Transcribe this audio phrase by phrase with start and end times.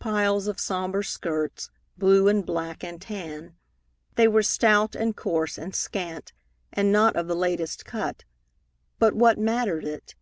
[0.00, 3.56] Piles of sombre skirts, blue and black and tan.
[4.16, 6.34] They were stout and coarse and scant,
[6.70, 8.24] and not of the latest cut,
[8.98, 10.14] but what mattered it?